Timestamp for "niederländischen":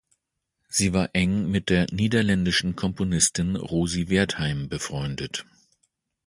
1.93-2.75